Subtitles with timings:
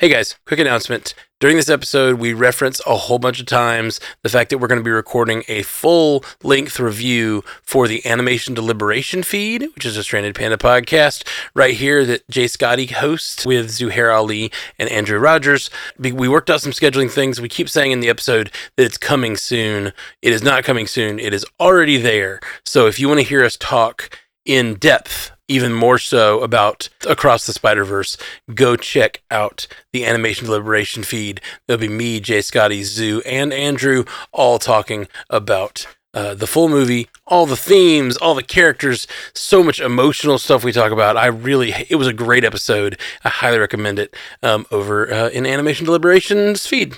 [0.00, 1.12] Hey guys, quick announcement.
[1.40, 4.80] During this episode, we reference a whole bunch of times the fact that we're going
[4.80, 10.02] to be recording a full length review for the Animation Deliberation feed, which is a
[10.02, 15.68] Stranded Panda podcast right here that Jay Scotty hosts with Zuhair Ali and Andrew Rogers.
[15.98, 17.38] We worked out some scheduling things.
[17.38, 19.92] We keep saying in the episode that it's coming soon.
[20.22, 22.40] It is not coming soon, it is already there.
[22.64, 27.46] So if you want to hear us talk in depth even more so about Across
[27.46, 28.16] the Spider Verse,
[28.54, 31.40] go check out the Animation Deliberation feed.
[31.66, 37.08] There'll be me, Jay Scotty, Zoo, and Andrew all talking about uh, the full movie,
[37.26, 41.16] all the themes, all the characters, so much emotional stuff we talk about.
[41.16, 42.98] I really, it was a great episode.
[43.24, 46.96] I highly recommend it um, over uh, in Animation Deliberations feed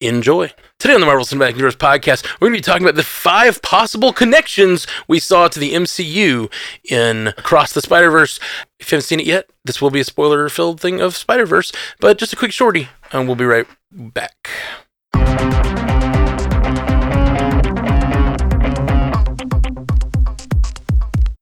[0.00, 0.52] enjoy.
[0.78, 3.60] Today on the Marvel Cinematic Universe podcast, we're going to be talking about the five
[3.62, 6.52] possible connections we saw to the MCU
[6.84, 8.38] in Across the Spider Verse.
[8.78, 11.46] If you haven't seen it yet, this will be a spoiler filled thing of Spider
[11.46, 14.50] Verse, but just a quick shorty, and we'll be right back.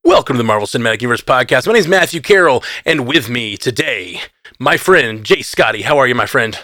[0.02, 1.66] Welcome to the Marvel Cinematic Universe podcast.
[1.66, 4.22] My name is Matthew Carroll, and with me today,
[4.58, 5.82] my friend Jay Scotty.
[5.82, 6.58] How are you, my friend?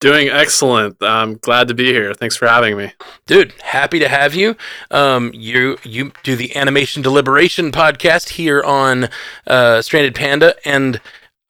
[0.00, 0.96] Doing excellent.
[1.00, 2.14] I'm glad to be here.
[2.14, 2.92] Thanks for having me.
[3.26, 4.56] Dude, happy to have you.
[4.92, 9.08] Um, you you do the animation deliberation podcast here on
[9.48, 11.00] uh, Stranded Panda, and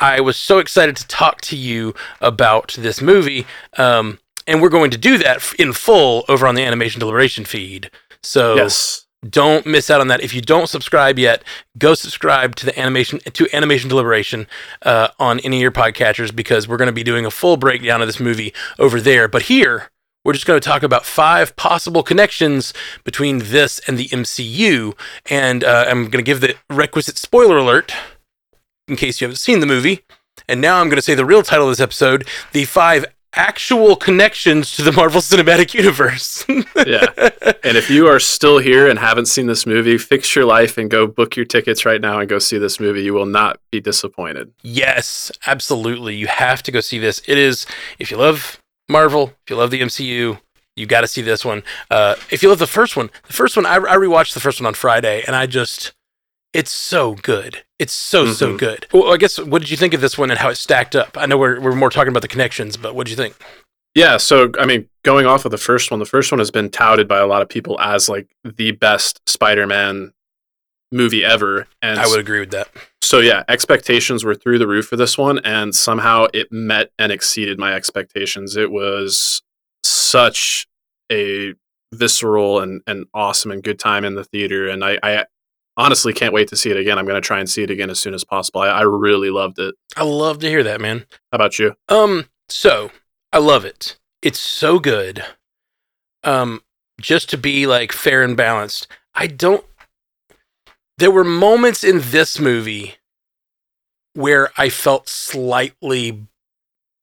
[0.01, 3.47] I was so excited to talk to you about this movie.
[3.77, 7.91] Um, and we're going to do that in full over on the animation deliberation feed.
[8.23, 9.07] So yes.
[9.29, 10.23] Don't miss out on that.
[10.23, 11.43] If you don't subscribe yet,
[11.77, 14.47] go subscribe to the animation to Animation Deliberation
[14.83, 18.01] uh, on any of your podcatchers because we're going to be doing a full breakdown
[18.01, 19.27] of this movie over there.
[19.27, 19.91] But here,
[20.25, 24.97] we're just going to talk about five possible connections between this and the MCU,
[25.27, 27.93] and uh, I'm going to give the requisite spoiler alert
[28.87, 30.05] in case you haven't seen the movie.
[30.49, 33.05] And now I'm going to say the real title of this episode: the five
[33.39, 36.45] actual connections to the Marvel Cinematic Universe.
[36.49, 37.07] yeah.
[37.63, 40.91] And if you are still here and haven't seen this movie, fix your life and
[40.91, 43.03] go book your tickets right now and go see this movie.
[43.03, 44.53] You will not be disappointed.
[44.63, 46.17] Yes, absolutely.
[46.17, 47.23] You have to go see this.
[47.27, 47.65] It is,
[48.01, 50.41] if you love Marvel, if you love the MCU,
[50.75, 51.63] you got to see this one.
[51.91, 54.61] Uh, if you love the first one, the first one, I, I rewatched the first
[54.61, 55.93] one on Friday and I just,
[56.53, 57.65] it's so good.
[57.79, 58.33] It's so mm-hmm.
[58.33, 58.87] so good.
[58.93, 61.17] Well, I guess what did you think of this one and how it stacked up?
[61.17, 63.37] I know we're we're more talking about the connections, but what did you think?
[63.95, 66.71] Yeah, so I mean, going off of the first one, the first one has been
[66.71, 70.13] touted by a lot of people as like the best Spider-Man
[70.93, 72.69] movie ever, and I would agree with that.
[73.03, 77.11] So yeah, expectations were through the roof for this one, and somehow it met and
[77.11, 78.57] exceeded my expectations.
[78.57, 79.43] It was
[79.83, 80.67] such
[81.11, 81.55] a
[81.93, 85.25] visceral and, and awesome and good time in the theater, and I, I
[85.79, 86.99] honestly can't wait to see it again.
[86.99, 88.61] I'm going to try and see it again as soon as possible.
[88.61, 89.75] I, I really loved it.
[89.97, 91.07] I love to hear that, man.
[91.33, 91.77] How about you?
[91.89, 92.91] Um, so
[93.33, 93.97] I love it.
[94.21, 95.25] It's so good.
[96.25, 96.63] Um,
[97.01, 99.65] just to be like fair and balanced, I don't.
[100.99, 102.97] There were moments in this movie
[104.15, 106.27] where I felt slightly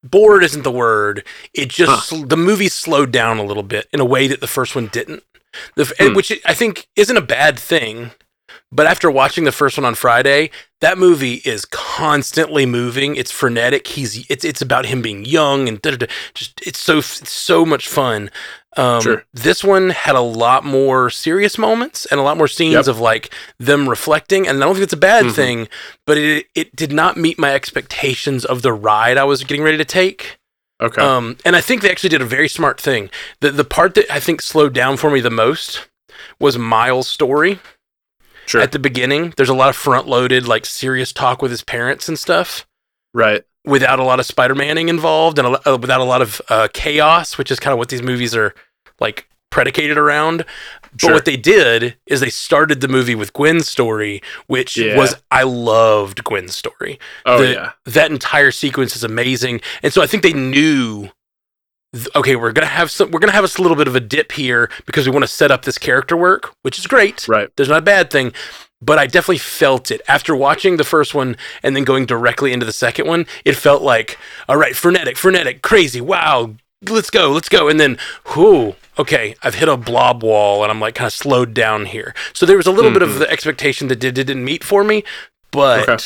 [0.04, 0.44] bored.
[0.44, 1.26] Isn't the word?
[1.54, 2.26] It just huh.
[2.28, 5.24] the movie slowed down a little bit in a way that the first one didn't.
[5.76, 6.14] The, hmm.
[6.14, 8.12] which I think isn't a bad thing
[8.72, 10.52] but after watching the first one on Friday,
[10.82, 13.16] that movie is constantly moving.
[13.16, 13.88] It's frenetic.
[13.88, 15.82] He's it's it's about him being young and
[16.34, 18.30] just it's so it's so much fun.
[18.78, 19.24] Um, sure.
[19.34, 22.88] This one had a lot more serious moments and a lot more scenes yep.
[22.88, 25.34] of like them reflecting, and I don't think it's a bad mm-hmm.
[25.34, 25.68] thing,
[26.06, 29.78] but it it did not meet my expectations of the ride I was getting ready
[29.78, 30.40] to take.
[30.82, 31.02] Okay.
[31.02, 33.10] Um, and I think they actually did a very smart thing.
[33.40, 35.88] The the part that I think slowed down for me the most
[36.40, 37.60] was Miles' story
[38.46, 38.62] sure.
[38.62, 39.34] at the beginning.
[39.38, 42.66] There's a lot of front loaded, like serious talk with his parents and stuff.
[43.14, 43.44] Right.
[43.66, 46.68] Without a lot of Spider Manning involved and a, uh, without a lot of uh,
[46.74, 48.54] chaos, which is kind of what these movies are
[49.00, 50.46] like predicated around.
[51.02, 54.98] But what they did is they started the movie with Gwen's story, which yeah.
[54.98, 57.00] was I loved Gwen's story.
[57.26, 61.10] Oh the, yeah, that entire sequence is amazing, and so I think they knew
[62.16, 64.70] okay, we're gonna have some, we're gonna have a little bit of a dip here
[64.86, 67.28] because we want to set up this character work, which is great.
[67.28, 67.50] Right.
[67.56, 68.34] There's not a bad thing,
[68.82, 72.66] but I definitely felt it after watching the first one and then going directly into
[72.66, 73.26] the second one.
[73.44, 76.56] It felt like, all right, frenetic, frenetic, crazy, wow,
[76.88, 77.98] let's go, let's go, and then,
[78.36, 82.14] whoo, okay, I've hit a blob wall and I'm like kind of slowed down here.
[82.34, 83.00] So there was a little mm-hmm.
[83.00, 83.20] bit of mm-hmm.
[83.20, 85.04] the expectation that did, didn't meet for me,
[85.52, 85.88] but.
[85.88, 86.04] Okay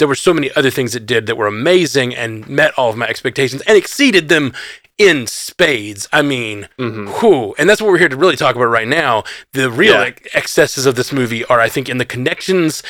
[0.00, 2.96] there were so many other things it did that were amazing and met all of
[2.96, 4.52] my expectations and exceeded them
[4.98, 6.08] in spades.
[6.12, 7.06] I mean, mm-hmm.
[7.20, 7.54] whew.
[7.56, 9.22] And that's what we're here to really talk about right now.
[9.52, 10.10] The real yeah.
[10.34, 12.82] excesses of this movie are, I think, in the connections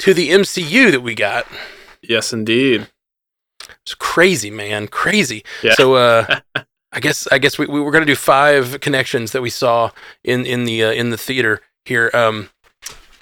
[0.00, 1.46] to the MCU that we got.
[2.02, 2.88] Yes, indeed.
[3.82, 5.44] It's crazy, man, crazy.
[5.62, 5.74] Yeah.
[5.74, 6.40] So uh,
[6.92, 9.90] I guess I guess we, we were gonna do five connections that we saw
[10.22, 12.10] in in the uh, in the theater here.
[12.14, 12.50] Um,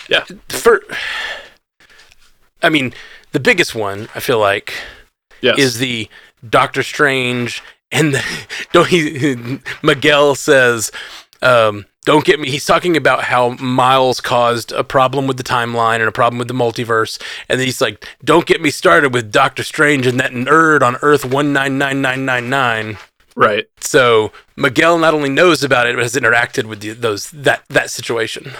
[0.08, 0.25] Yeah.
[0.49, 0.82] For,
[2.62, 2.94] I mean,
[3.34, 4.72] the biggest one I feel like
[5.42, 5.58] Yes.
[5.58, 6.08] is the
[6.48, 8.22] Doctor Strange and the,
[8.72, 10.90] don't he Miguel says
[11.42, 15.96] um, don't get me he's talking about how Miles caused a problem with the timeline
[15.96, 17.20] and a problem with the multiverse
[17.50, 20.96] and then he's like don't get me started with Doctor Strange and that nerd on
[21.02, 22.96] Earth 199999
[23.36, 23.66] right.
[23.81, 27.90] so Miguel not only knows about it but has interacted with the, those that that
[27.90, 28.52] situation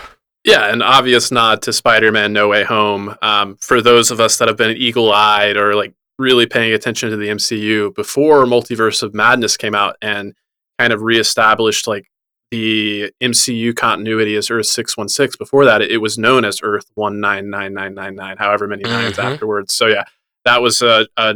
[0.44, 3.14] Yeah, an obvious nod to Spider-Man: No Way Home.
[3.23, 7.17] Um, for those of us that have been eagle-eyed or like really paying attention to
[7.17, 10.35] the MCU before Multiverse of Madness came out and
[10.79, 12.06] kind of reestablished like
[12.50, 15.35] the MCU continuity as Earth six one six.
[15.37, 18.37] Before that, it, it was known as Earth one nine nine nine nine nine.
[18.37, 19.25] However many 9s Mhm.
[19.32, 19.73] afterwards.
[19.73, 20.05] So yeah,
[20.44, 21.35] that was a a,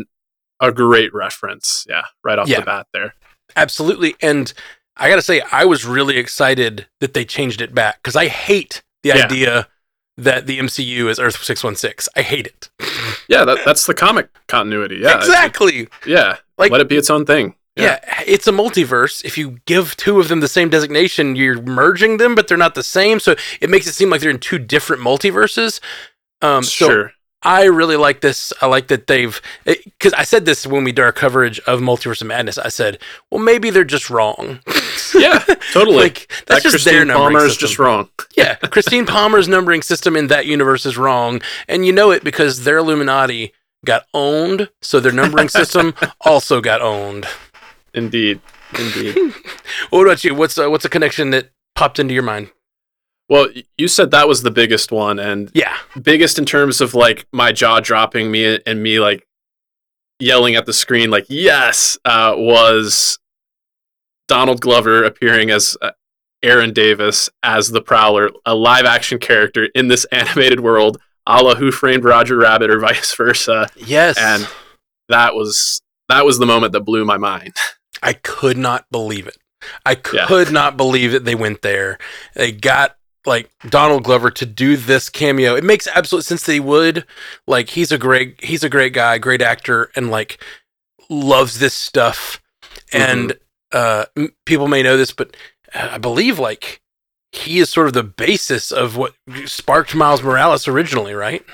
[0.61, 1.87] a great reference.
[1.89, 2.61] Yeah, right off Yeah.
[2.61, 3.15] the bat there.
[3.57, 4.15] Absolutely.
[4.21, 4.53] And
[4.99, 8.27] I got to say, I was really excited that they changed it back because I
[8.29, 9.25] hate the Yeah.
[9.25, 9.69] idea
[10.17, 12.11] that the MCU is Earth 616.
[12.17, 12.71] I hate it.
[13.29, 14.97] Yeah, that, that's the comic continuity.
[15.03, 15.89] Yeah, exactly.
[16.07, 17.55] Yeah, Like- let it be its own thing.
[17.77, 18.01] Yeah.
[18.27, 19.25] it's a multiverse.
[19.25, 22.75] If you give two of them the same designation, you're merging them, but they're not
[22.75, 23.21] the same.
[23.21, 25.79] So it makes it seem like they're in two different multiverses.
[26.43, 27.13] Um, so sure.
[27.49, 28.53] I really like this.
[28.61, 32.21] I like that they've because I said this when we did our coverage of Multiverse
[32.21, 32.59] of Madness.
[32.59, 32.99] I said,
[33.31, 34.61] well, maybe they're just wrong.
[35.15, 35.39] Yeah,
[35.73, 35.97] totally.
[35.97, 37.67] like that's that just Christine their numbering Palmer is system.
[37.69, 38.11] just wrong.
[38.37, 42.65] yeah, Christine Palmer's numbering system in that universe is wrong, and you know it because
[42.65, 47.27] their Illuminati got owned, so their numbering system also got owned.
[47.95, 48.41] Indeed,
[48.79, 49.17] indeed.
[49.91, 50.35] What about you?
[50.35, 52.51] What's uh, what's a connection that popped into your mind?
[53.29, 57.27] Well, you said that was the biggest one, and Yeah, biggest in terms of like
[57.33, 59.27] my jaw dropping me and me like
[60.21, 63.19] yelling at the screen like yes uh, was
[64.27, 65.93] Donald Glover appearing as uh,
[66.43, 71.55] Aaron Davis as the Prowler, a live action character in this animated world, a la
[71.55, 73.69] Who Framed Roger Rabbit or vice versa.
[73.77, 74.49] yes, And
[75.09, 77.55] that was that was the moment that blew my mind.
[78.03, 79.37] I could not believe it.
[79.85, 80.27] I Yeah.
[80.27, 81.99] could not believe that they went there.
[82.35, 82.97] They got
[83.29, 85.55] like Donald Glover to do this cameo.
[85.55, 87.05] It makes absolute sense that he would.
[87.47, 90.43] Like he's a great he's a great guy, great actor and like
[91.09, 92.43] loves this stuff.
[92.93, 93.39] And
[93.73, 95.37] uh m- people may know this but
[95.75, 96.81] uh, I believe like
[97.33, 99.15] he is sort of the basis of what
[99.45, 101.45] sparked Miles Morales originally, right?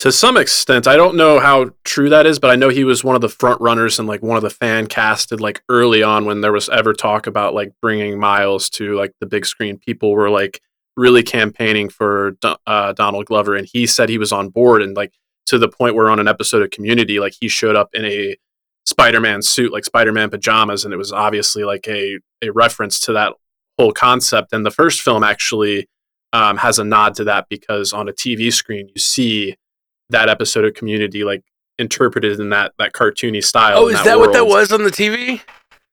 [0.00, 3.02] To some extent, I don't know how true that is, but I know he was
[3.02, 6.24] one of the front runners and like one of the fan casted like early on
[6.24, 9.76] when there was ever talk about like bringing Miles to like the big screen.
[9.76, 10.60] People were like
[10.98, 12.36] really campaigning for
[12.66, 15.12] uh, Donald Glover, and he said he was on board and like
[15.46, 18.36] to the point where on an episode of Community, like he showed up in a
[18.84, 23.32] Spider-Man suit, like Spider-Man pajamas, and it was obviously like a a reference to that
[23.78, 24.52] whole concept.
[24.52, 25.88] And the first film actually
[26.32, 29.56] um, has a nod to that because on a TV screen you see
[30.10, 31.44] that episode of Community like
[31.78, 33.78] interpreted in that that cartoony style.
[33.78, 35.42] Oh, is that what that was on the TV?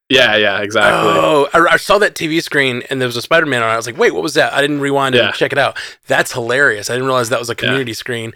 [0.09, 1.11] Yeah, yeah, exactly.
[1.15, 3.73] Oh, I, I saw that TV screen and there was a Spider Man on it.
[3.73, 4.53] I was like, wait, what was that?
[4.53, 5.25] I didn't rewind it Yeah.
[5.27, 5.77] and check it out.
[6.07, 6.89] That's hilarious.
[6.89, 8.33] I didn't realize that was a community screen.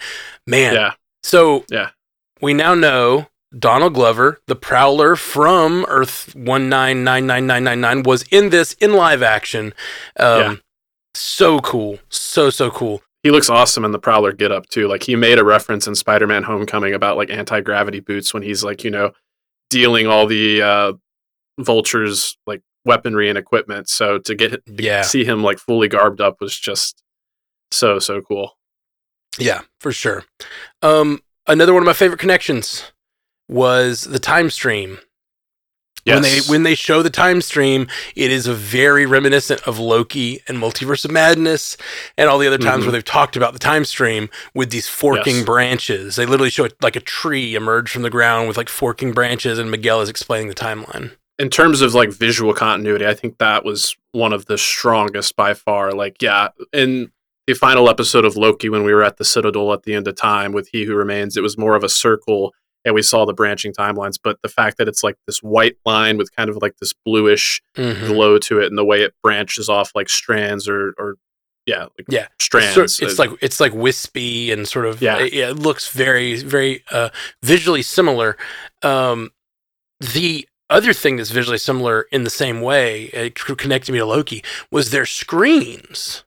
[0.47, 0.73] Man.
[0.73, 0.93] Yeah,
[1.23, 1.89] So Yeah.
[2.41, 3.27] we now know
[3.57, 9.73] Donald Glover, the Prowler from Earth 1999999, was in this in live action.
[10.19, 10.55] Um, Yeah.
[11.15, 11.99] So cool.
[12.09, 13.01] So, so cool.
[13.23, 14.87] he looks awesome in the Prowler get up too.
[14.87, 18.83] Like he made a reference in Spider-Man: Homecoming about like anti-gravity boots when he's like
[18.83, 19.11] you know
[19.69, 20.93] dealing all the uh,
[21.59, 23.89] vultures like weaponry and equipment.
[23.89, 25.01] So to get Yeah.
[25.01, 27.03] see him like fully garbed up was just
[27.71, 28.57] so so cool.
[29.37, 30.23] Yeah, for sure.
[30.81, 32.91] Um, another one of my favorite connections
[33.47, 34.99] was the time stream.
[36.05, 40.41] When they when they show the time stream, it is a very reminiscent of Loki
[40.47, 41.77] and Multiverse of Madness
[42.17, 42.87] and all the other times Mhm.
[42.87, 45.45] where they've talked about the time stream with these forking Yes.
[45.45, 46.15] branches.
[46.15, 49.59] They literally show it like a tree emerge from the ground with like forking branches,
[49.59, 51.11] and Miguel is explaining the timeline.
[51.39, 55.53] In terms of like visual continuity, I think that was one of the strongest by
[55.53, 55.91] far.
[55.93, 57.11] Like, yeah, in
[57.47, 60.15] the final episode of Loki, when we were at the Citadel at the end of
[60.15, 62.53] time with He Who Remains, it was more of a circle
[62.85, 64.15] and we saw the branching timelines.
[64.23, 67.61] But the fact that it's like this white line with kind of like this bluish
[67.77, 68.07] Mhm.
[68.07, 71.15] glow to it and the way it branches off like strands or, or
[71.65, 72.27] yeah, like Yeah.
[72.39, 72.73] strands.
[72.73, 75.19] Sort- it's uh, like it's like wispy and sort of Yeah.
[75.19, 77.09] it, it looks very very uh,
[77.43, 78.37] visually similar.
[78.81, 79.31] Um,
[79.99, 84.43] the other thing that's visually similar in the same way, it connected me to Loki,
[84.71, 86.23] was their screens.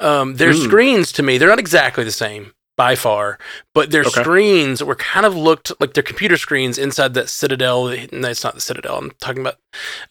[0.00, 0.64] Um, their Mm.
[0.64, 3.38] screens to me, they're not exactly the same, by far.
[3.74, 4.22] But their Okay.
[4.22, 7.88] screens were kind of looked like their computer screens inside that Citadel.
[8.12, 8.98] No, it's not the Citadel.
[8.98, 9.56] I'm talking about.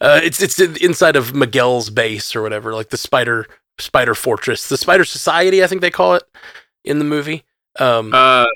[0.00, 3.46] Uh, it's it's inside of Miguel's base or whatever, like the Spider
[3.78, 6.22] Spider Fortress, the Spider Society, I think they call it
[6.84, 7.44] in the movie.
[7.78, 8.46] Um, Uh,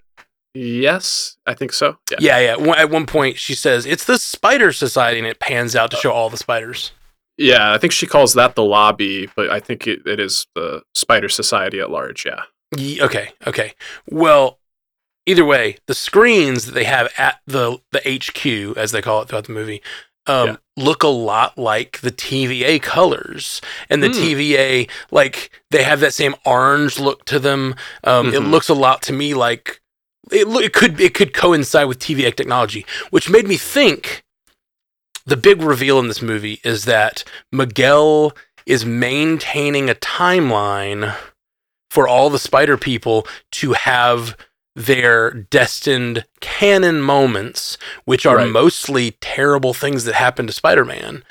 [0.55, 1.99] yes, I think so.
[2.11, 2.17] Yeah.
[2.21, 2.73] yeah, yeah.
[2.77, 6.13] At one point, she says it's the Spider Society, and it pans out to show
[6.13, 6.93] all the spiders.
[7.37, 10.83] Yeah, I think she calls that the lobby, but I think it, it is the
[10.95, 12.27] Spider Society at large.
[12.27, 12.43] Yeah.
[12.77, 13.75] Ye- okay, okay.
[14.11, 14.59] Well,
[15.25, 19.29] either way, the screens that they have at the the HQ, as they call it
[19.29, 19.83] throughout the movie,
[20.27, 20.57] um, Yeah.
[20.77, 24.15] look a lot like the TVA colors, and the Hmm.
[24.21, 27.77] TVA like they have that same orange look to them.
[28.05, 28.51] Um, It Mhm.
[28.51, 29.81] looks a lot to me like
[30.33, 30.47] it.
[30.65, 34.23] It could it could coincide with TVA technology, which made me think.
[35.27, 38.33] The big reveal in this movie is that Miguel
[38.65, 41.15] is maintaining a timeline
[41.91, 44.37] for all the spider people to have
[44.75, 48.49] their destined canon moments, which are Right.
[48.49, 51.25] mostly terrible things that happen to Spider Man,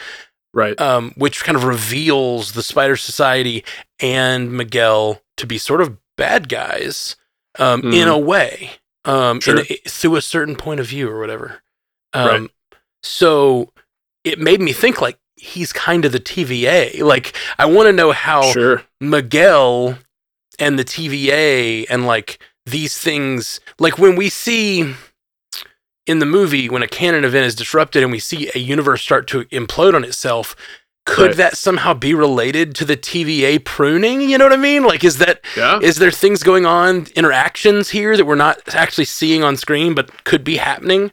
[0.54, 0.80] Right.
[0.82, 3.64] um, which kind of reveals the Spider Society
[4.00, 7.16] and Miguel to be sort of bad guys
[7.58, 8.14] um, in Mhm.
[8.14, 8.74] a way,
[9.08, 9.60] um, in Sure.
[9.60, 11.64] a- through a certain point of view or whatever.
[12.14, 12.50] Um, Right.
[13.04, 13.74] So
[14.24, 17.02] it made me think like he's kind of the TVA.
[17.02, 18.84] Like I want to know how sure.
[19.00, 19.98] Miguel
[20.60, 24.94] and the TVA and like these things like when we see
[26.08, 29.28] in the movie when a canon event is disrupted and we see a universe start
[29.28, 30.56] to implode on itself
[31.08, 31.38] could Right.
[31.38, 35.18] that somehow be related to the TVA pruning you know what i mean like is
[35.18, 35.80] that Yeah.
[35.82, 40.24] is there things going on interactions here that we're not actually seeing on screen but
[40.26, 41.12] could be happening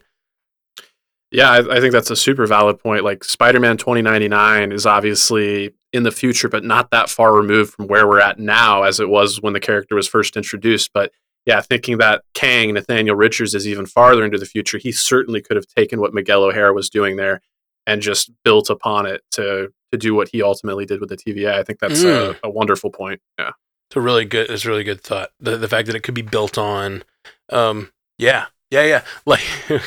[1.31, 3.03] Yeah, I, I think that's a super valid point.
[3.03, 7.87] Like Spider Man 2099 is obviously in the future, but not that far removed from
[7.87, 10.91] where we're at now as it was when the character was first introduced.
[10.93, 11.11] But
[11.45, 15.57] yeah, thinking that Kang, Nathaniel Richards, is even farther into the future, he certainly could
[15.57, 17.41] have taken what Miguel O'Hara was doing there
[17.87, 21.53] and just built upon it to to do what he ultimately did with the TVA.
[21.53, 23.21] I think that's a, a wonderful point.
[23.39, 23.51] Yeah.
[23.89, 24.49] It's a really good.
[24.49, 25.31] It's a really good thought.
[25.39, 27.03] The the fact that it could be built on,
[27.49, 29.01] um, yeah, yeah, yeah.
[29.25, 29.41] Like,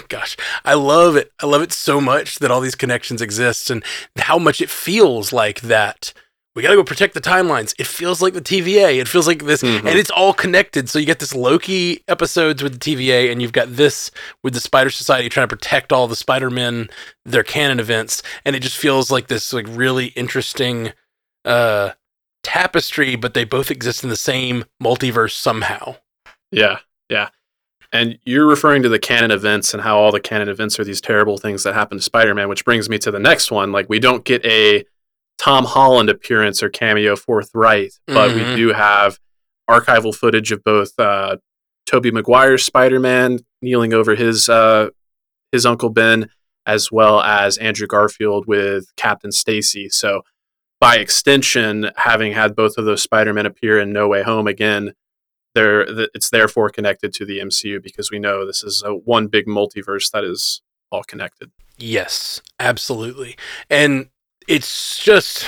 [0.09, 1.33] gosh, I love it.
[1.43, 3.85] I love it so much that all these connections exist and
[4.17, 6.13] how much it feels like that.
[6.59, 7.73] We gotta go protect the timelines.
[7.79, 8.99] It feels like the TVA.
[9.01, 9.79] It feels like this, Mhm.
[9.87, 10.89] and it's all connected.
[10.91, 14.11] So you get this Loki episodes with the TVA, and you've got this
[14.43, 16.91] with the Spider Society trying to protect all the Spider Men,
[17.25, 20.93] their canon events, and it just feels like this like really interesting
[21.45, 21.91] uh
[22.43, 25.95] tapestry, but they both exist in the same multiverse somehow.
[26.51, 27.29] Yeah, yeah.
[27.93, 31.01] And you're referring to the canon events and how all the canon events are these
[31.01, 33.71] terrible things that happen to Spider-Man, which brings me to the next one.
[33.71, 34.85] Like we don't get a
[35.39, 38.35] Tom Holland appearance or cameo forthright, but Mhm.
[38.51, 39.19] we do have
[39.71, 41.37] archival footage of both uh,
[41.87, 44.89] Tobey Maguire's Spider-Man kneeling over his uh,
[45.53, 46.29] his Uncle Ben,
[46.67, 49.89] as well as Andrew Garfield with Captain Stacy.
[49.89, 50.23] So
[50.81, 54.93] by extension, having had both of those Spider-Men appear in No Way Home again,
[55.55, 59.27] there th- it's therefore connected to the MCU because we know this is a one
[59.29, 61.51] big multiverse that is all connected.
[61.79, 63.37] Yes, absolutely.
[63.71, 64.09] And
[64.49, 65.47] it's just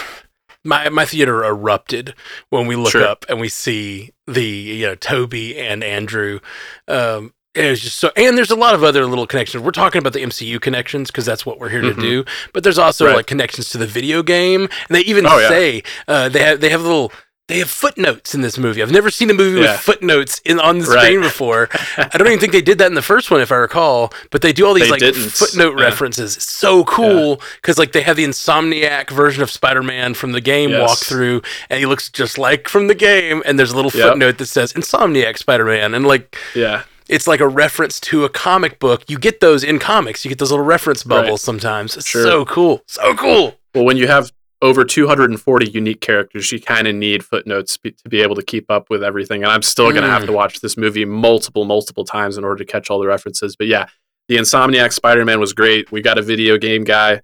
[0.64, 2.14] my my theater erupted
[2.50, 3.04] when we look Sure.
[3.07, 6.40] up and we see the you know Tobey and Andrew.
[6.87, 9.64] Um, and it was just so, and there's a lot of other little connections.
[9.64, 11.97] We're talking about the MCU connections because that's what we're here Mhm.
[11.97, 12.25] to do.
[12.52, 13.16] But there's also Right.
[13.16, 15.49] like connections to the video game, and they even Oh, yeah.
[15.49, 17.12] say uh, they have they have little
[17.50, 18.83] they have footnotes in this movie.
[18.83, 19.73] I've never seen a movie Yeah.
[19.73, 21.02] with footnotes in on the Right.
[21.04, 21.69] screen before.
[21.99, 24.12] I don't even think they did that in the first one, if I recall.
[24.30, 25.30] But they do all these They like didn't.
[25.30, 25.85] footnote Yeah.
[25.85, 26.37] references.
[26.37, 30.71] It's so cool because like they have the Insomniac version of Spider-Man from the game
[30.71, 30.88] Yes.
[31.04, 33.42] walkthrough, and he looks just like from the game.
[33.45, 34.09] And there's a little Yep.
[34.11, 38.78] footnote that says Insomniac Spider-Man, and like Yeah, it's like a reference to a comic
[38.78, 39.02] book.
[39.09, 40.25] You get those in comics.
[40.25, 41.23] You get those little reference Right.
[41.23, 41.97] bubbles sometimes.
[41.97, 42.23] It's Sure.
[42.23, 42.83] so cool.
[42.87, 43.57] So cool.
[43.75, 44.30] well, when you have
[44.62, 48.71] over 240 unique characters, you kind of need footnotes be- to be able to keep
[48.71, 49.43] up with everything.
[49.43, 50.12] And I'm still going to Mm.
[50.12, 53.57] have to watch this movie multiple, multiple times in order to catch all the references.
[53.57, 53.87] But yeah,
[54.29, 55.90] the Insomniac Spider Man was great.
[55.90, 57.21] We got a video game guy.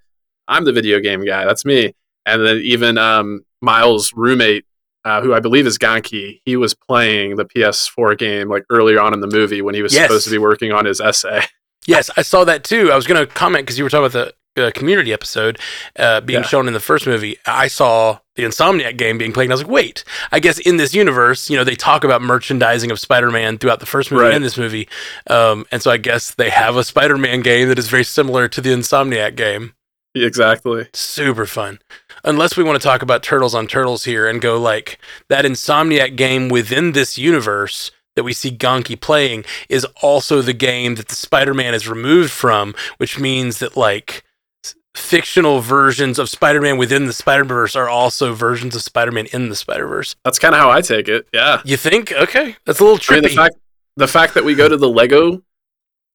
[0.49, 1.45] I'm the video game guy.
[1.45, 1.95] That's me.
[2.25, 4.64] And then even um, Miles' roommate,
[5.05, 9.12] uh, who I believe is Ganke, he was playing the PS4 game like earlier on
[9.14, 10.05] in the movie when he was Yes.
[10.09, 11.43] supposed to be working on his essay.
[11.87, 12.90] Yes, I saw that too.
[12.90, 15.59] I was going to comment because you were talking about the uh, community episode
[15.99, 16.47] uh, being Yeah.
[16.47, 17.39] shown in the first movie.
[17.47, 20.77] I saw the Insomniac game being played, and I was like, wait, I guess in
[20.77, 24.25] this universe, you know, they talk about merchandising of Spider Man throughout the first movie
[24.25, 24.35] Right.
[24.35, 24.89] and this movie.
[25.29, 28.49] Um, and so I guess they have a Spider Man game that is very similar
[28.49, 29.75] to the Insomniac game.
[30.15, 30.89] exactly.
[30.95, 31.79] Super fun.
[32.25, 34.99] Unless we want to talk about Turtles on Turtles here and go like
[35.29, 40.95] that Insomniac game within this universe, that we see Ganke playing is also the game
[40.95, 44.25] that the Spider-Man is removed from, which means that like
[44.97, 50.17] fictional versions of Spider-Man within the Spider-Verse are also versions of Spider-Man in the Spider-Verse.
[50.25, 51.29] That's kind of how I take it.
[51.33, 51.61] Yeah.
[51.65, 52.12] You think?
[52.12, 53.11] Okay, that's a little trippy.
[53.11, 53.57] I mean, the fact
[53.97, 55.43] the fact that we go to the Lego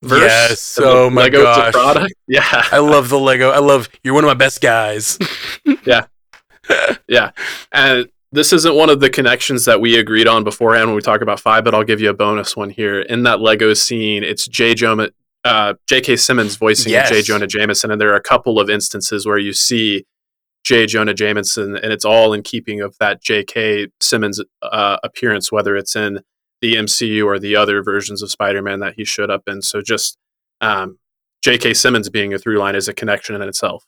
[0.02, 0.80] verse, yes.
[0.82, 1.74] Oh my Lego gosh.
[1.74, 2.64] product, yeah.
[2.72, 3.50] I love the Lego.
[3.50, 5.18] I love you're one of my best guys.
[5.86, 6.06] yeah,
[7.08, 7.32] yeah,
[7.72, 11.22] and this isn't one of the connections that we agreed on beforehand when we talk
[11.22, 13.02] about five, but I'll give you a bonus one here.
[13.02, 14.74] In that Lego scene, it's J.
[14.74, 15.10] Jonah,
[15.44, 16.18] uh, J.K.
[16.18, 17.10] Simmons voicing Yes.
[17.10, 17.22] J.
[17.22, 20.06] Jonah Jameson, and there are a couple of instances where you see
[20.64, 20.86] J.
[20.86, 23.88] Jonah Jameson, and it's all in keeping of that J.K.
[24.00, 26.20] Simmons uh, appearance, whether it's in
[26.62, 29.64] the MCU or the other versions of Spider-Man that he showed up in.
[29.64, 30.18] So just
[30.62, 31.00] um,
[31.44, 31.74] J.K.
[31.74, 33.86] Simmons being a through line is a connection in itself.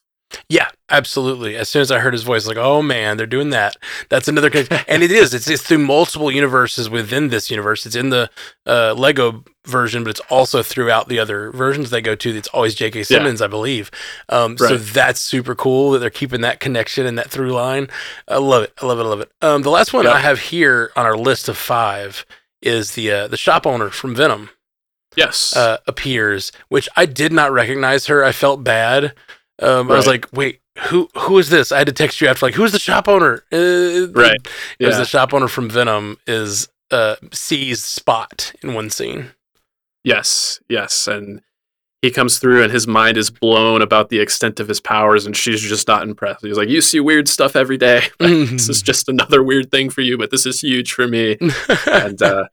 [0.49, 1.55] Yeah, absolutely.
[1.55, 3.75] As soon as I heard his voice, like, oh man, they're doing that.
[4.09, 4.79] That's another connection.
[4.87, 5.33] and it is.
[5.33, 7.85] It's, it's through multiple universes within this universe.
[7.85, 8.29] It's in the
[8.65, 12.35] uh, Lego version, but it's also throughout the other versions they go to.
[12.35, 13.03] It's always J.K.
[13.03, 13.91] Simmons, I believe.
[14.29, 17.87] Um, So that's super cool that they're keeping that connection and that through line.
[18.27, 18.73] I love it.
[18.81, 19.03] I love it.
[19.03, 19.31] I love it.
[19.41, 20.11] Um, the last one Yeah.
[20.13, 22.25] I have here on our list of five
[22.61, 24.49] is the uh, the shop owner from Venom
[25.15, 25.55] Yes.
[25.55, 28.23] uh, appears, which I did not recognize her.
[28.23, 29.13] I felt bad.
[29.61, 31.71] Um, I was like, wait, who who is this?
[31.71, 33.43] I had to text you after, like, who's the shop owner?
[33.51, 34.39] Uh, Right.
[34.79, 39.31] It was the shop owner from Venom is uh, sees Spot in one scene.
[40.03, 41.07] Yes, yes.
[41.07, 41.41] And
[42.01, 45.37] he comes through and his mind is blown about the extent of his powers, and
[45.37, 46.43] she's just not impressed.
[46.43, 48.07] He's like, You see weird stuff every day.
[48.19, 51.37] this is just another weird thing for you, but this is huge for me.
[51.87, 52.45] And uh,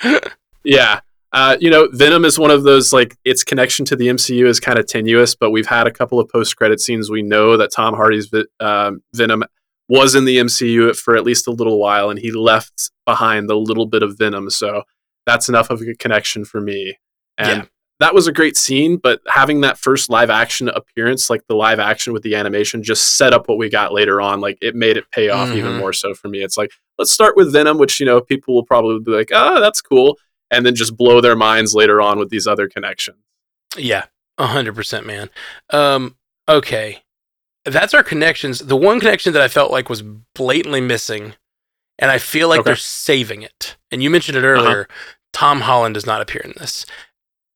[0.64, 1.00] yeah.
[1.32, 4.58] Uh, you know, Venom is one of those like its connection to the MCU is
[4.58, 7.08] kind of tenuous, but we've had a couple of post-credit scenes.
[7.10, 9.44] We know that Tom Hardy's um, Venom
[9.88, 13.56] was in the MCU for at least a little while, and he left behind the
[13.56, 14.50] little bit of Venom.
[14.50, 14.82] So
[15.26, 16.96] that's enough of a connection for me.
[17.38, 17.66] And Yeah.
[18.00, 21.78] that was a great scene, but having that first live action appearance, like the live
[21.78, 24.40] action with the animation, just set up what we got later on.
[24.40, 25.78] Like it made it pay off even Mhm.
[25.78, 26.42] more so for me.
[26.42, 29.61] It's like let's start with Venom, which you know people will probably be like, oh,
[29.61, 30.18] that's cool,
[30.50, 33.18] and then just blow their minds later on with these other connections.
[33.76, 34.06] yeah,
[34.38, 35.30] a hundred percent, man.
[35.70, 36.16] Um,
[36.48, 37.02] okay,
[37.64, 38.58] that's our connections.
[38.60, 40.02] The one connection that I felt like was
[40.34, 41.34] blatantly missing,
[41.98, 42.70] and I feel like Okay.
[42.70, 42.70] Uh-huh.
[42.70, 43.76] they're saving it.
[43.90, 44.88] And you mentioned it earlier.
[45.32, 46.86] Tom Holland does not appear in this.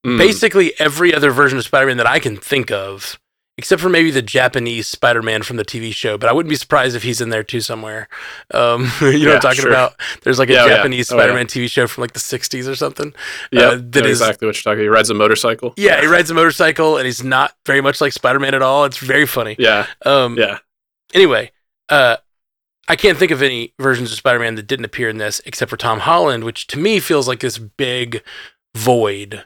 [0.07, 0.19] Mm.
[0.19, 3.19] basically every other version of Spider-Man that I can think of,
[3.57, 6.19] except for maybe the Japanese Spider-Man from the TV show.
[6.19, 8.09] But I wouldn't be surprised if he's in there too somewhere.
[8.53, 9.71] Um, you know what I'm talking sure.
[9.71, 9.95] about?
[10.23, 10.77] There's like a Yeah, yeah.
[10.77, 11.17] Japanese Oh.
[11.17, 13.15] Spider-Man TV show from like the '60s or something.
[13.53, 14.81] yeah, uh, that is- exactly what you're talking.
[14.81, 14.83] About.
[14.83, 15.75] He rides a motorcycle.
[15.77, 18.85] Yeah, he rides a motorcycle and he's not very much like Spider-Man at all.
[18.87, 19.57] It's very funny.
[19.59, 20.59] yeah, Um, yeah.
[21.13, 21.53] Anyway,
[21.91, 22.17] uh,
[22.89, 25.77] I can't think of any versions of Spider-Man that didn't appear in this except for
[25.77, 28.23] Tom Holland, which to me feels like this big
[28.77, 29.45] void.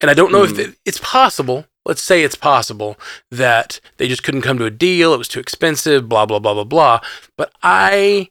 [0.00, 0.60] And I don't know if Hmm.
[0.60, 1.66] it, it's possible.
[1.88, 2.96] Let's say it's possible
[3.30, 5.12] that they just couldn't come to a deal.
[5.14, 6.08] It was too expensive.
[6.08, 7.00] Blah blah blah blah blah.
[7.36, 8.28] But I,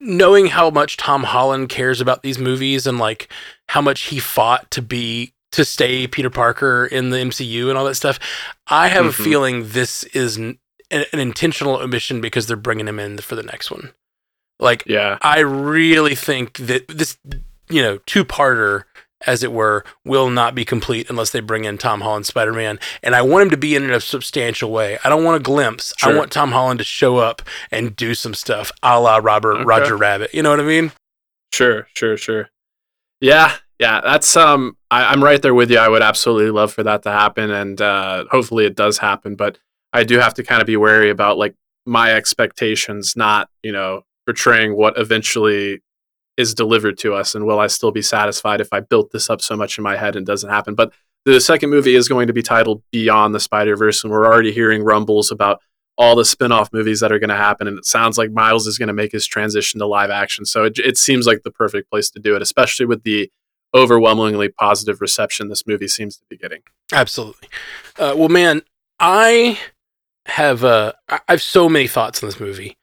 [0.00, 3.30] knowing how much Tom Holland cares about these movies and like
[3.68, 7.84] how much he fought to be to stay Peter Parker in the MCU and all
[7.84, 8.18] that stuff,
[8.66, 9.24] I have a Mhm.
[9.24, 10.58] feeling this is an,
[10.90, 13.92] an intentional omission because they're bringing him in for the next one.
[14.60, 17.16] Like Yeah, I really think that this,
[17.70, 18.84] you know, two-parter,
[19.26, 23.14] as it were, will not be complete unless they bring in Tom Holland Spider-Man, and
[23.14, 24.98] I want him to be in a substantial way.
[25.04, 25.92] I don't want a glimpse.
[26.02, 29.64] I want Tom Holland to show up and do some stuff, a la Robert Okay.
[29.64, 30.32] Roger Rabbit.
[30.32, 30.92] You know what I mean?
[31.52, 32.50] Sure, sure, sure.
[33.20, 34.00] Yeah, yeah.
[34.00, 34.76] That's um.
[34.90, 35.78] I, I'm right there with you.
[35.78, 39.34] I would absolutely love for that to happen, and uh, hopefully it does happen.
[39.34, 39.58] But
[39.92, 41.54] I do have to kind of be wary about like
[41.86, 45.80] my expectations, not you know portraying what eventually
[46.38, 49.42] is delivered to us, and will I still be satisfied if I built this up
[49.42, 50.74] so much in my head and doesn't happen?
[50.74, 50.92] But
[51.26, 54.52] the second movie is going to be titled Beyond the Spider Verse, and we're already
[54.52, 55.60] hearing rumbles about
[55.98, 58.78] all the spin-off movies that are going to happen and it sounds like miles is
[58.78, 61.90] going to make his transition to live action so it, it seems like the perfect
[61.90, 63.28] place to do it especially with the
[63.74, 66.60] overwhelmingly positive reception this movie seems to be getting
[66.92, 67.48] Absolutely.
[67.98, 68.62] Uh, well, man,
[68.98, 69.58] I
[70.26, 72.76] have uh, I I have so many thoughts on this movie.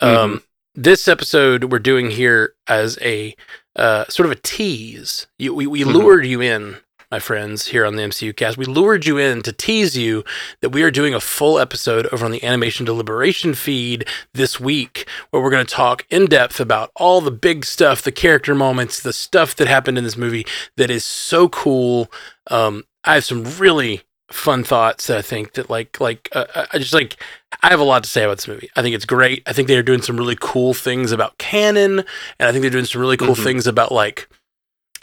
[0.00, 0.42] Um,
[0.74, 3.36] This episode we're doing here as a
[3.76, 5.26] uh, sort of a tease.
[5.38, 5.92] You, we we Mhm.
[5.94, 6.78] lured you in,
[7.10, 8.56] my friends, here on the MCU cast.
[8.56, 10.24] We lured you in to tease you
[10.62, 15.06] that we are doing a full episode over on the Animation Deliberation feed this week,
[15.30, 19.00] where we're going to talk in depth about all the big stuff, the character moments,
[19.00, 20.46] the stuff that happened in this movie
[20.78, 22.10] that is so cool.
[22.50, 26.78] Um, I have some really fun thoughts that I think that like like uh, I
[26.78, 27.16] just like
[27.62, 28.70] I have a lot to say about this movie.
[28.76, 29.42] I think it's great.
[29.46, 32.00] I think they are doing some really cool things about canon,
[32.38, 33.44] and I think they're doing some really cool Mhm.
[33.44, 34.28] things about like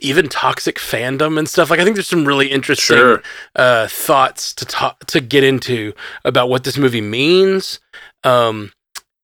[0.01, 1.69] even toxic fandom and stuff.
[1.69, 3.23] Like I think there's some really interesting Sure.
[3.55, 7.79] uh, thoughts to talk to get into about what this movie means,
[8.23, 8.71] um,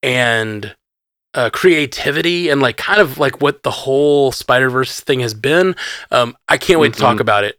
[0.02, 0.74] and
[1.34, 5.74] uh, creativity and like kind of like what the whole Spider Verse thing has been.
[6.10, 7.20] Um, I can't wait to talk Mhm.
[7.20, 7.58] about it,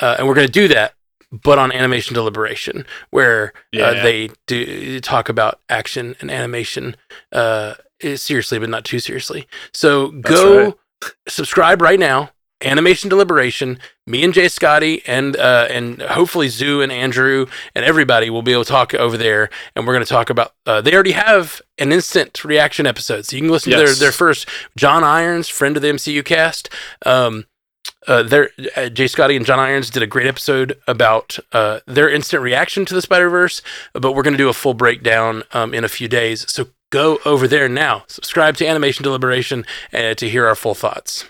[0.00, 0.94] uh, and we're gonna do that.
[1.30, 3.86] But on animation deliberation, where Yeah.
[3.88, 6.96] uh, they do talk about action and animation
[7.32, 7.74] uh,
[8.16, 9.46] seriously, but not too seriously.
[9.74, 10.74] So go right.
[11.28, 12.30] subscribe right now.
[12.64, 13.78] Animation Deliberation.
[14.04, 18.52] Me and Jay Scotty and uh, and hopefully Zoo and Andrew and everybody will be
[18.52, 20.54] able to talk over there, and we're going to talk about.
[20.66, 24.10] Uh, they already have an instant reaction episode, so you can listen to their their
[24.12, 24.48] first.
[24.76, 26.68] John Irons, friend of the MCU cast.
[27.06, 27.44] Um,
[28.08, 32.42] uh, uh, Jay Scotty and John Irons did a great episode about uh, their instant
[32.42, 35.84] reaction to the Spider Verse, but we're going to do a full breakdown um, in
[35.84, 36.50] a few days.
[36.50, 41.24] So go over there now, subscribe to Animation Deliberation, uh, to hear our full thoughts.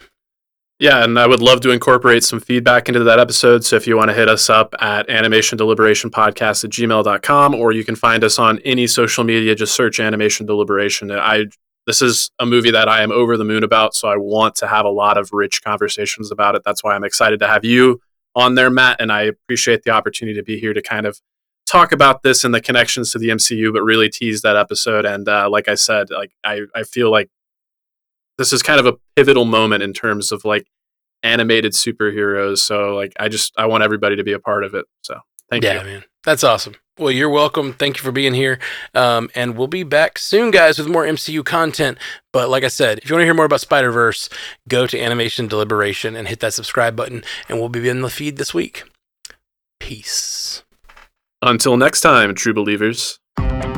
[0.79, 3.65] Yeah, and I would love to incorporate some feedback into that episode.
[3.65, 7.73] So if you want to hit us up at animation deliberation podcast at gmail.com, or
[7.73, 11.11] you can find us on any social media, just search animation deliberation.
[11.11, 11.47] I
[11.89, 14.67] this is a movie that I am over the moon about, so I want to
[14.67, 16.61] have a lot of rich conversations about it.
[16.63, 18.03] That's why I'm excited to have you
[18.35, 21.19] on there, Matt, and I appreciate the opportunity to be here to kind of
[21.65, 25.07] talk about this and the connections to the MCU, but really tease that episode.
[25.07, 27.31] And uh, like I said, like I, I feel like
[28.37, 30.67] this is kind of a pivotal moment in terms of like
[31.23, 32.59] animated superheroes.
[32.59, 34.85] So like I just I want everybody to be a part of it.
[35.01, 35.87] So thank yeah, you.
[35.87, 36.05] man.
[36.29, 36.75] That's awesome.
[36.99, 37.73] Well, you're welcome.
[37.73, 38.59] Thank you for being here.
[38.95, 41.97] Um, and we'll be back soon, guys, with more MCU content.
[42.35, 44.29] But like I said, if you want to hear more about Spider Verse,
[44.69, 48.37] go to Animation Deliberation and hit that subscribe button, and we'll be in the feed
[48.37, 48.83] this week.
[49.81, 50.65] Peace.
[51.41, 53.21] Until next time, true believers.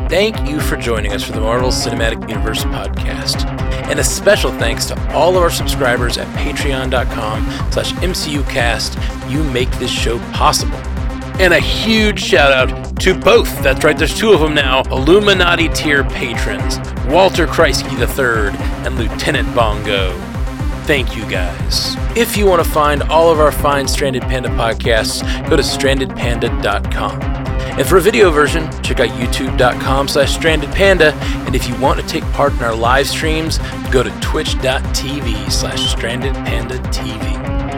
[0.08, 3.46] Thank you for joining us for the Marvel Cinematic Universe podcast.
[3.88, 9.30] And a special thanks to all of our subscribers at patreon.com slash mcucast.
[9.30, 10.80] You make this show possible.
[11.40, 15.70] And a huge shout out to both, that's right, there's two of them now, Illuminati
[15.70, 20.12] tier patrons, Walter Kreisky III and Lieutenant Bongo.
[20.84, 21.96] Thank you guys.
[22.14, 27.22] If you want to find all of our fine Stranded Panda podcasts, go to strandedpanda.com.
[27.22, 31.14] And for a video version, check out youtube.com slash strandedpanda.
[31.46, 33.56] And if you want to take part in our live streams,
[33.90, 37.69] go to twitch.tv slash strandedpandatv.